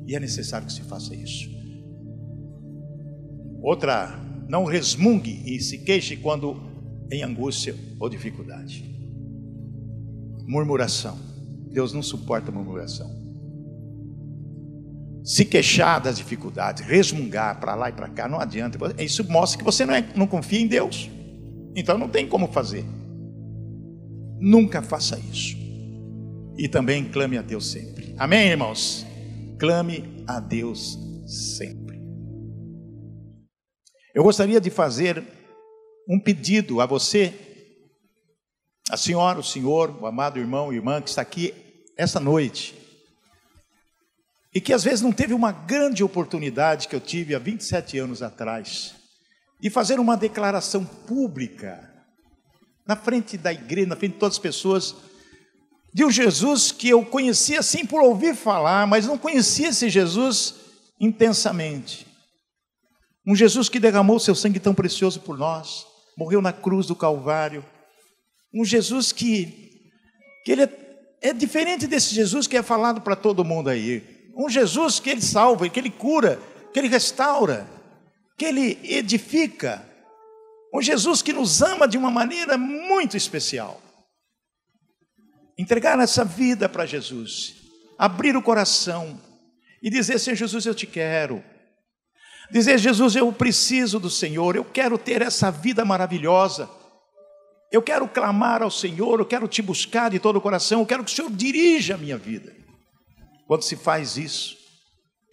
[0.08, 1.50] E é necessário que se faça isso.
[3.62, 4.18] Outra,
[4.48, 6.71] não resmungue e se queixe quando
[7.12, 8.90] em angústia ou dificuldade.
[10.48, 11.18] Murmuração.
[11.72, 13.20] Deus não suporta murmuração.
[15.24, 18.78] se queixar das dificuldades, resmungar para lá e para cá, não adianta.
[18.98, 21.10] Isso mostra que você não, é, não confia em Deus.
[21.76, 22.84] Então não tem como fazer.
[24.40, 25.56] Nunca faça isso.
[26.58, 28.16] E também clame a Deus sempre.
[28.18, 29.06] Amém, irmãos?
[29.60, 32.02] Clame a Deus sempre.
[34.14, 35.24] Eu gostaria de fazer
[36.08, 37.34] um pedido a você,
[38.90, 41.54] a senhora, o senhor, o amado irmão e irmã que está aqui
[41.98, 42.82] essa noite
[44.54, 48.22] e que às vezes não teve uma grande oportunidade que eu tive há 27 anos
[48.22, 48.94] atrás,
[49.60, 51.90] de fazer uma declaração pública,
[52.86, 54.96] na frente da igreja, na frente de todas as pessoas,
[55.94, 60.56] de um Jesus que eu conhecia assim por ouvir falar, mas não conhecia esse Jesus
[61.00, 62.08] intensamente.
[63.26, 65.86] Um Jesus que derramou seu sangue tão precioso por nós,
[66.22, 67.66] morreu na cruz do Calvário.
[68.54, 69.82] Um Jesus que,
[70.46, 70.70] que ele é,
[71.20, 74.30] é diferente desse Jesus que é falado para todo mundo aí.
[74.38, 76.40] Um Jesus que ele salva, que ele cura,
[76.72, 77.68] que ele restaura,
[78.38, 79.84] que ele edifica.
[80.72, 83.82] Um Jesus que nos ama de uma maneira muito especial.
[85.58, 87.56] Entregar essa vida para Jesus,
[87.98, 89.20] abrir o coração
[89.82, 91.44] e dizer: Senhor Jesus, eu te quero.
[92.52, 96.70] Dizer: Jesus, eu preciso do Senhor, eu quero ter essa vida maravilhosa.
[97.72, 101.06] Eu quero clamar ao Senhor, eu quero te buscar de todo o coração, eu quero
[101.06, 102.54] que o Senhor dirija a minha vida.
[103.48, 104.58] Quando se faz isso,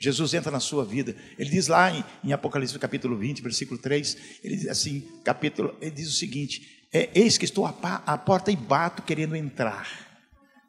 [0.00, 1.16] Jesus entra na sua vida.
[1.36, 5.90] Ele diz lá em, em, Apocalipse capítulo 20, versículo 3, ele diz assim, capítulo, ele
[5.90, 7.74] diz o seguinte: é, eis que estou à,
[8.06, 10.07] à porta e bato querendo entrar.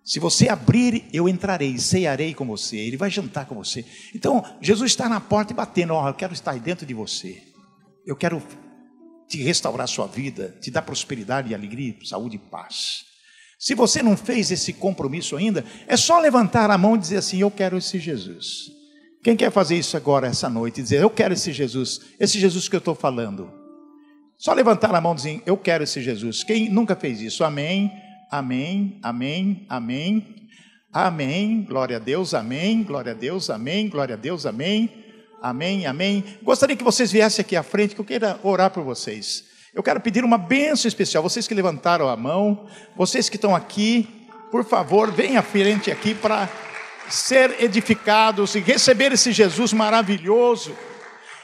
[0.04, 3.86] Se você abrir, eu entrarei, cearei com você, ele vai jantar com você.
[4.16, 7.44] Então, Jesus está na porta e batendo, ó, oh, eu quero estar dentro de você.
[8.06, 8.42] Eu quero
[9.28, 13.06] te restaurar a sua vida, te dar prosperidade alegria, saúde e paz.
[13.60, 17.40] Se você não fez esse compromisso ainda, é só levantar a mão e dizer assim:
[17.40, 18.72] Eu quero esse Jesus.
[19.22, 22.76] Quem quer fazer isso agora, essa noite, dizer: Eu quero esse Jesus, esse Jesus que
[22.76, 23.52] eu estou falando?
[24.38, 26.42] Só levantar a mão e dizer: Eu quero esse Jesus.
[26.44, 27.44] Quem nunca fez isso?
[27.44, 27.92] Amém,
[28.30, 30.48] amém, amém, amém,
[30.92, 31.66] amém.
[31.68, 35.06] Glória a Deus, amém, glória a Deus, amém, glória a Deus, amém,
[35.42, 36.24] amém, amém.
[36.44, 39.46] Gostaria que vocês viessem aqui à frente, que eu queira orar por vocês.
[39.74, 41.22] Eu quero pedir uma bênção especial.
[41.22, 44.08] Vocês que levantaram a mão, vocês que estão aqui,
[44.52, 46.50] por favor, venham à frente aqui para
[47.08, 50.76] ser edificados e receber esse Jesus maravilhoso,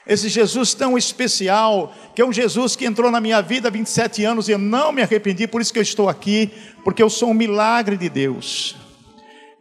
[0.08, 4.24] esse Jesus tão especial, que é um Jesus que entrou na minha vida há 27
[4.24, 6.52] anos e eu não me arrependi, por isso que eu estou aqui,
[6.84, 8.76] porque eu sou um milagre de Deus.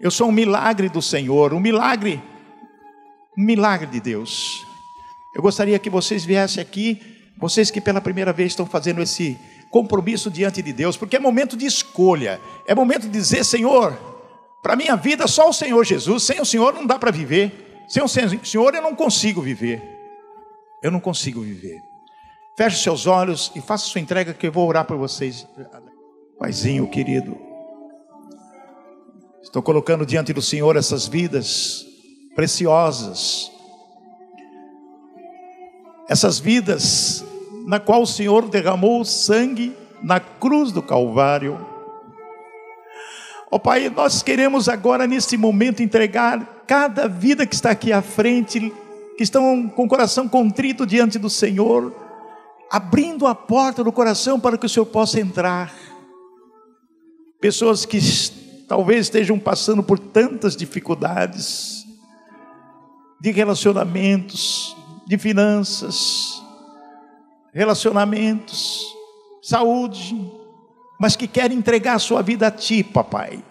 [0.00, 2.22] Eu sou um milagre do Senhor, um milagre,
[3.38, 4.62] um milagre de Deus.
[5.34, 7.00] Eu gostaria que vocês viessem aqui
[7.36, 9.38] vocês que pela primeira vez estão fazendo esse
[9.70, 13.92] compromisso diante de Deus, porque é momento de escolha, é momento de dizer: Senhor,
[14.62, 18.02] para minha vida só o Senhor Jesus, sem o Senhor não dá para viver, sem
[18.02, 19.82] o Senhor eu não consigo viver,
[20.84, 21.82] eu não consigo viver.
[22.58, 25.48] Feche seus olhos e faça sua entrega, que eu vou orar por vocês.
[26.38, 27.38] Paizinho querido,
[29.42, 31.86] estou colocando diante do Senhor essas vidas
[32.36, 33.50] preciosas,
[36.06, 37.24] essas vidas
[37.66, 41.66] na qual o Senhor derramou sangue na cruz do Calvário.
[43.50, 48.02] Ó oh, Pai, nós queremos agora nesse momento entregar cada vida que está aqui à
[48.02, 48.70] frente,
[49.16, 51.94] que estão com o coração contrito diante do Senhor,
[52.70, 55.72] abrindo a porta do coração para que o Senhor possa entrar.
[57.40, 57.98] Pessoas que
[58.66, 61.84] talvez estejam passando por tantas dificuldades
[63.20, 66.42] de relacionamentos, de finanças,
[67.52, 68.84] relacionamentos,
[69.42, 70.30] saúde,
[70.98, 73.42] mas que quer entregar a sua vida a Ti, papai.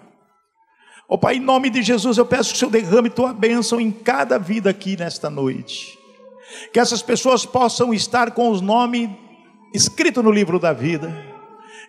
[1.07, 3.79] Ó oh, Pai, em nome de Jesus, eu peço que o Senhor derrame Tua bênção
[3.79, 5.99] em cada vida aqui nesta noite.
[6.71, 9.09] Que essas pessoas possam estar com os nomes
[9.73, 11.13] escritos no livro da vida.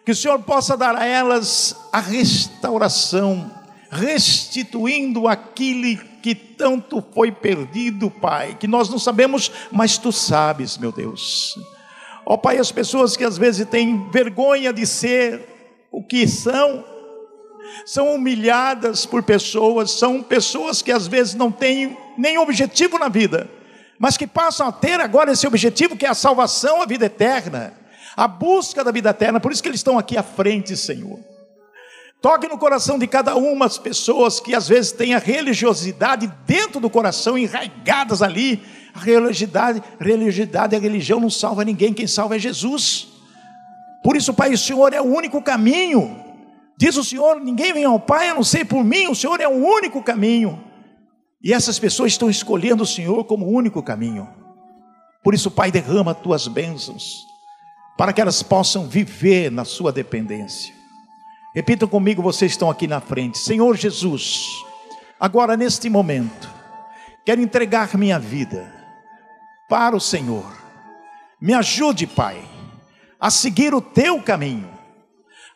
[0.04, 3.50] Que o Senhor possa dar a elas a restauração,
[3.90, 10.90] restituindo aquilo que tanto foi perdido, Pai, que nós não sabemos, mas tu sabes, meu
[10.90, 11.54] Deus.
[12.26, 16.84] Ó oh, Pai, as pessoas que às vezes têm vergonha de ser o que são,
[17.84, 23.50] são humilhadas por pessoas, são pessoas que às vezes não têm nenhum objetivo na vida,
[23.98, 27.74] mas que passam a ter agora esse objetivo que é a salvação, a vida eterna,
[28.16, 31.18] a busca da vida eterna, por isso que eles estão aqui à frente, Senhor.
[32.24, 36.80] Toque no coração de cada uma as pessoas que às vezes têm a religiosidade dentro
[36.80, 38.62] do coração, enraigadas ali.
[38.94, 43.08] A religiosidade, religiosidade, a religião não salva ninguém, quem salva é Jesus.
[44.02, 46.23] Por isso, Pai, o Senhor é o único caminho.
[46.76, 49.48] Diz o Senhor: ninguém vem ao Pai, a não ser por mim, o Senhor é
[49.48, 50.62] o único caminho.
[51.42, 54.28] E essas pessoas estão escolhendo o Senhor como o único caminho.
[55.22, 57.26] Por isso, Pai, derrama tuas bênçãos,
[57.96, 60.74] para que elas possam viver na sua dependência.
[61.54, 63.38] Repitam comigo, vocês estão aqui na frente.
[63.38, 64.64] Senhor Jesus,
[65.20, 66.50] agora neste momento,
[67.24, 68.72] quero entregar minha vida
[69.68, 70.52] para o Senhor.
[71.40, 72.42] Me ajude, Pai,
[73.20, 74.68] a seguir o teu caminho,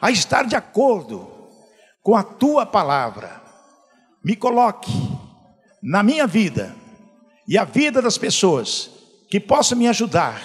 [0.00, 1.28] a estar de acordo
[2.02, 3.42] com a tua palavra.
[4.24, 4.92] Me coloque
[5.82, 6.74] na minha vida
[7.46, 8.90] e a vida das pessoas
[9.30, 10.42] que possam me ajudar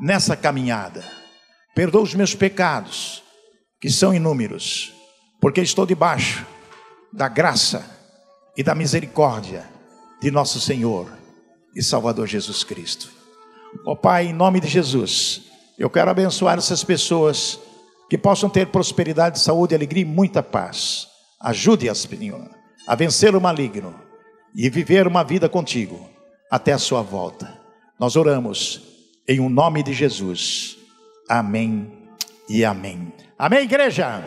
[0.00, 1.04] nessa caminhada.
[1.74, 3.22] Perdoa os meus pecados,
[3.80, 4.92] que são inúmeros,
[5.40, 6.46] porque estou debaixo
[7.12, 7.84] da graça
[8.56, 9.68] e da misericórdia
[10.20, 11.10] de nosso Senhor
[11.74, 13.10] e Salvador Jesus Cristo.
[13.86, 15.42] Ó oh, Pai, em nome de Jesus,
[15.78, 17.58] eu quero abençoar essas pessoas
[18.12, 21.08] que possam ter prosperidade, saúde, alegria e muita paz.
[21.40, 22.46] Ajude-as, Senhor,
[22.86, 23.94] a vencer o maligno
[24.54, 25.98] e viver uma vida contigo
[26.50, 27.58] até a sua volta.
[27.98, 28.82] Nós oramos
[29.26, 30.76] em o um nome de Jesus.
[31.26, 31.90] Amém
[32.50, 33.14] e amém.
[33.38, 34.22] Amém, igreja?